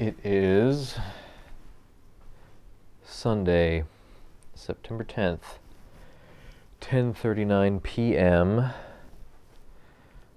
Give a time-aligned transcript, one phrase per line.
[0.00, 0.96] It is
[3.04, 3.84] Sunday,
[4.54, 5.58] September 10th,
[6.80, 8.70] 10:39 p.m.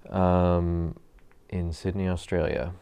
[0.10, 0.98] Um,
[1.48, 2.74] in Sydney, Australia.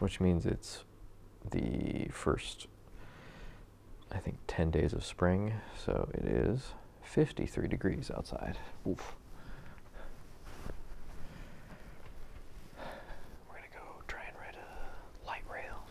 [0.00, 0.82] Which means it's
[1.48, 2.66] the first,
[4.10, 5.54] I think, 10 days of spring.
[5.78, 6.72] So it is
[7.04, 8.58] 53 degrees outside.
[8.88, 9.14] Oof.
[13.48, 15.84] We're going to go try and ride a light rail.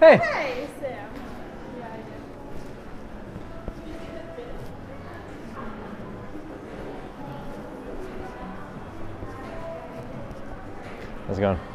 [0.00, 0.16] Hey.
[0.18, 1.10] Hey, Sam.
[1.76, 2.22] Yeah, I did.
[11.26, 11.67] How's it going?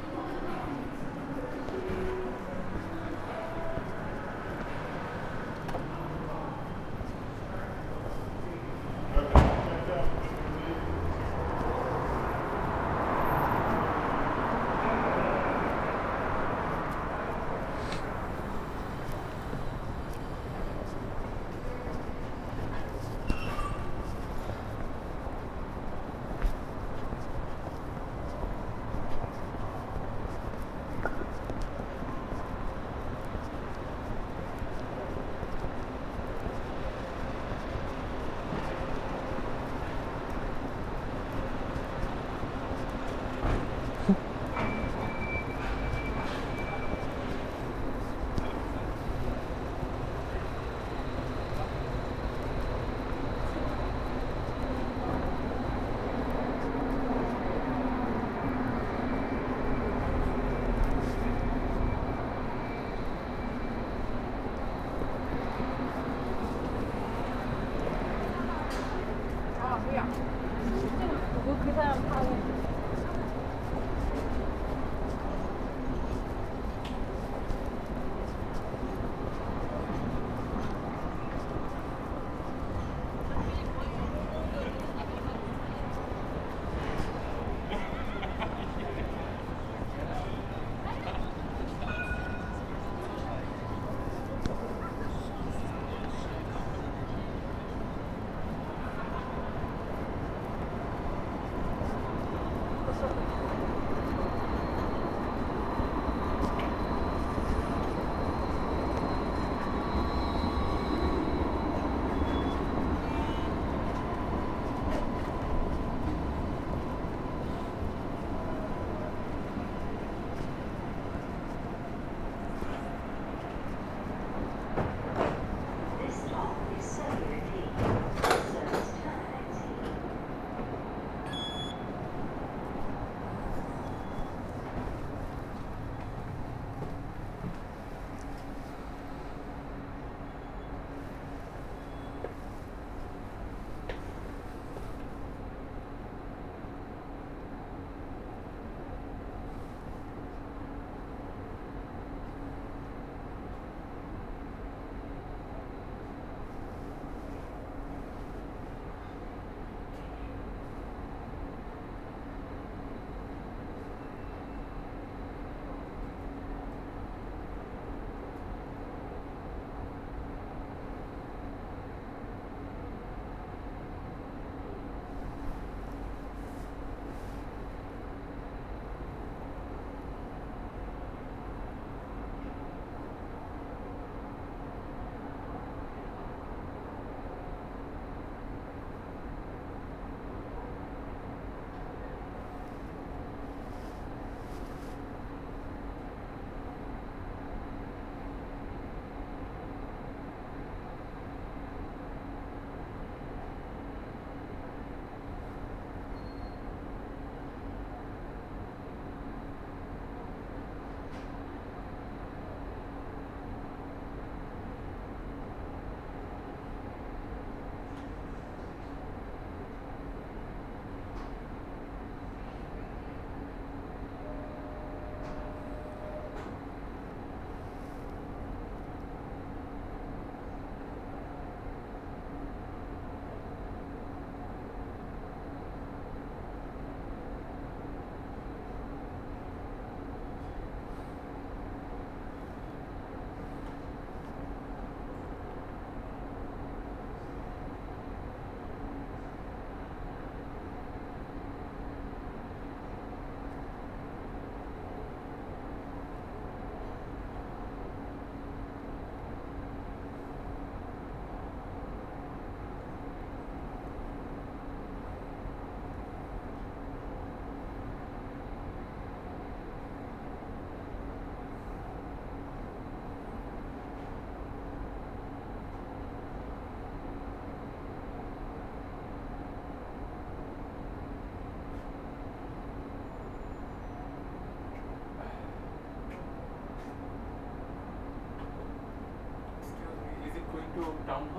[291.14, 291.30] Town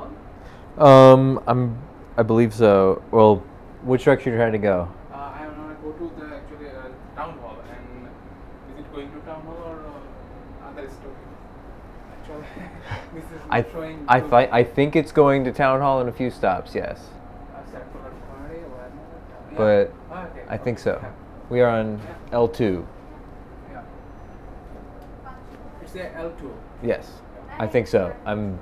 [0.76, 1.12] hall?
[1.12, 1.78] Um, I'm,
[2.16, 3.02] I believe so.
[3.10, 3.36] Well,
[3.82, 4.88] which direction are you trying to go?
[5.12, 8.08] Uh, I want to go to the actually uh, town hall and
[8.78, 9.78] is it going to town hall or
[10.64, 11.10] uh, other store?
[12.20, 12.44] Actually,
[13.14, 14.04] this is I, showing.
[14.08, 16.74] I, thi- I think it's going to town hall in a few stops.
[16.74, 17.00] Yes,
[17.54, 18.92] Uh, Stratford Party, Warner,
[19.52, 19.56] yeah.
[19.58, 20.98] but Ah, okay, I think so.
[21.02, 21.10] yeah,
[21.50, 22.00] We are on
[22.32, 22.86] L two.
[23.70, 23.82] Yeah.
[25.82, 26.52] It's a L two.
[26.82, 27.10] Yes,
[27.58, 28.14] I think so.
[28.24, 28.58] I'm.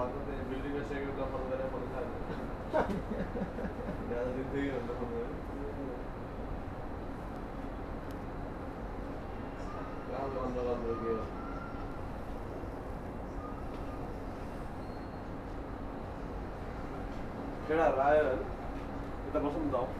[0.00, 2.06] 왔는데 밀리면 세계가 바로 내려 버리다니.
[2.74, 2.78] 야,
[4.10, 5.14] 나 지금 되게 난다, 방금.
[10.12, 11.40] 야, 너 앉아가지고
[17.68, 18.44] 그래, 라이언.
[19.26, 19.99] 일단 벗습니다.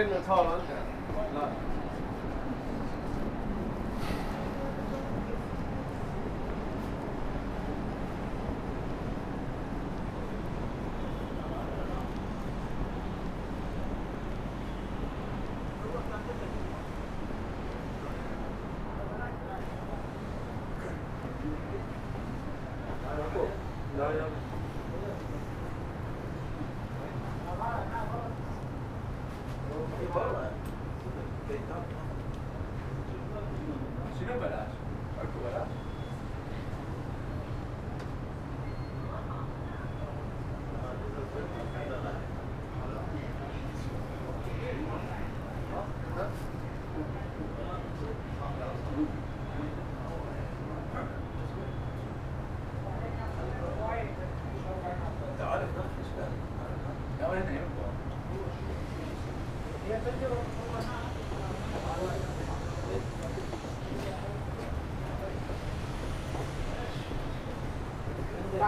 [0.00, 0.79] เล่นมาชอบแล้วแ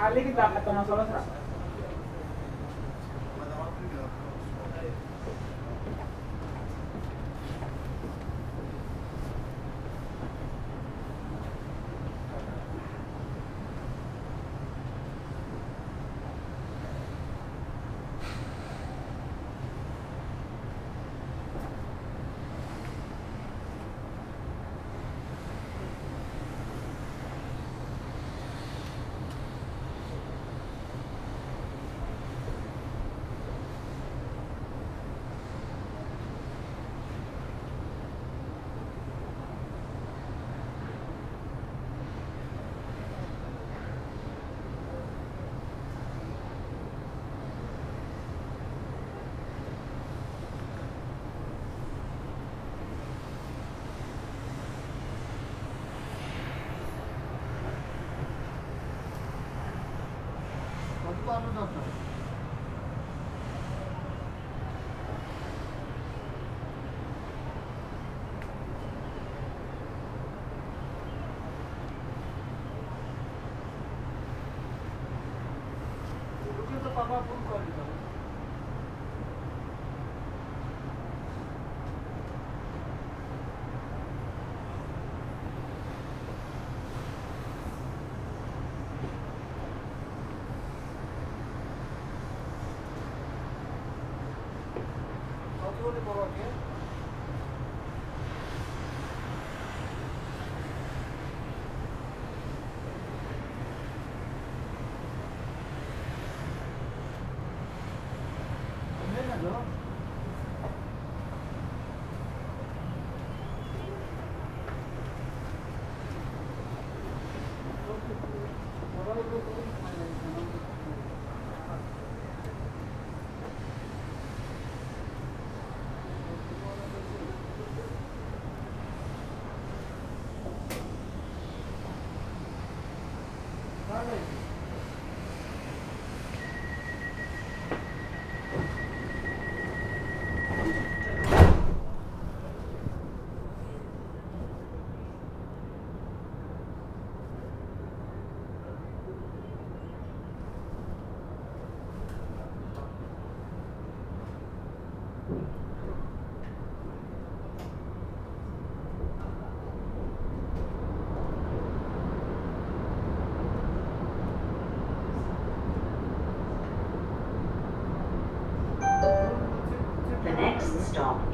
[0.03, 1.07] عليك ده حتى ما صلاة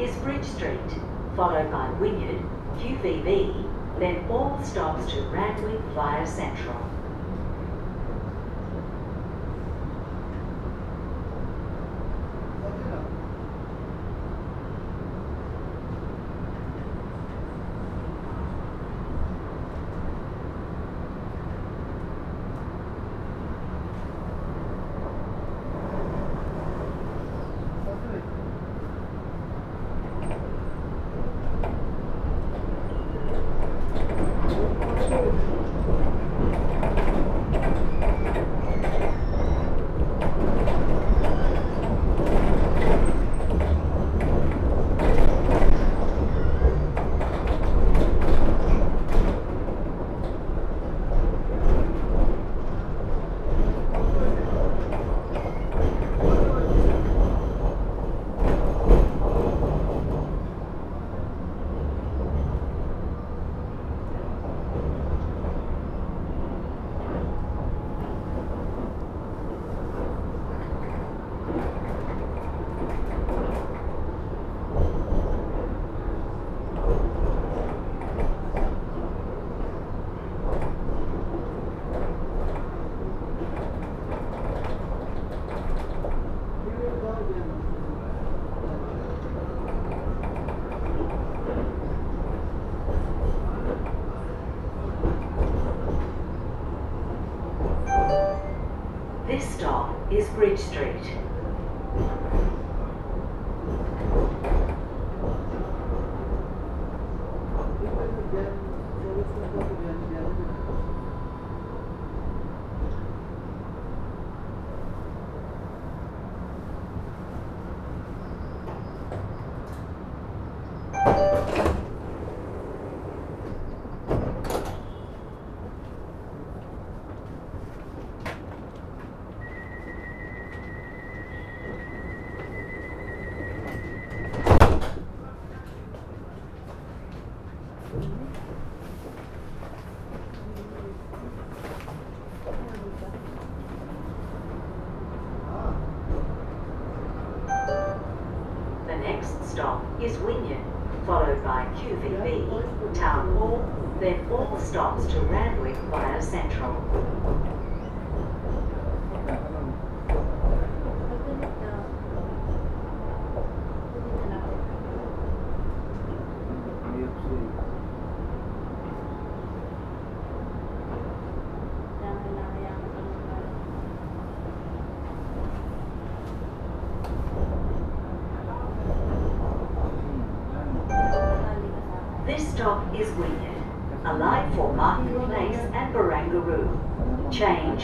[0.00, 0.78] is Bridge Street,
[1.34, 2.42] followed by Wynyard,
[2.78, 6.87] QVB, then all stops to Randwick via Central.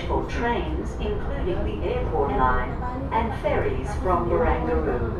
[0.03, 2.73] for trains including the airport line
[3.13, 5.14] and ferries from Barangaroo.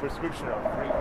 [0.00, 0.93] Prescription are free.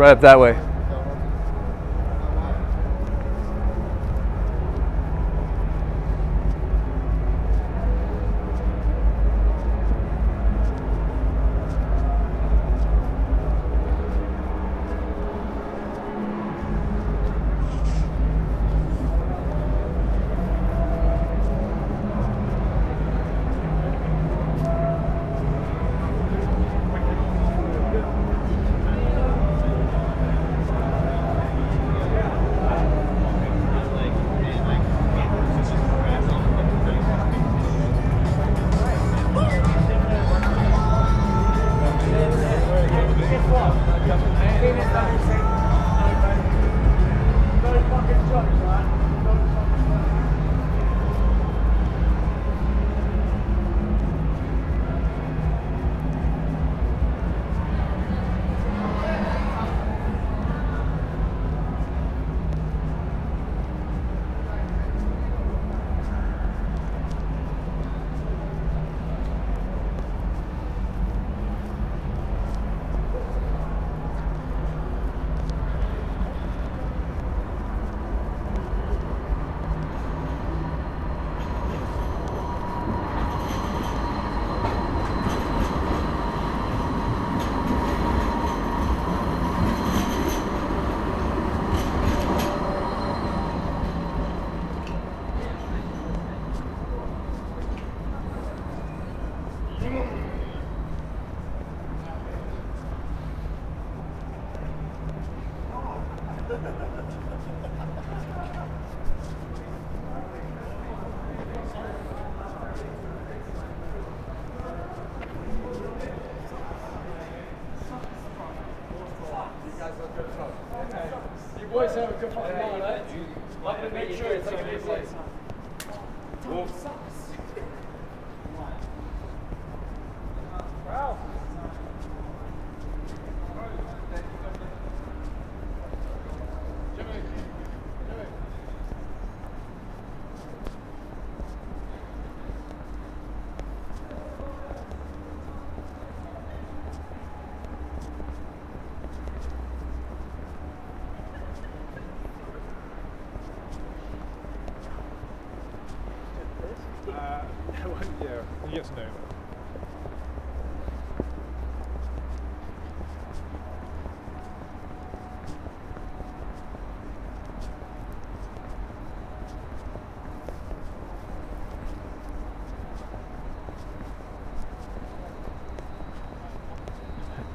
[0.00, 0.69] right up that way.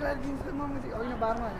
[0.00, 0.92] sila din sa mga musik.
[0.96, 1.42] Okay na ba ako?
[1.44, 1.59] Ano?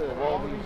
[0.00, 0.59] Wow.